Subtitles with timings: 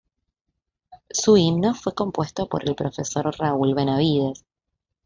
[1.11, 4.43] Su himno fue compuesto por el profesor Raúl Benavides.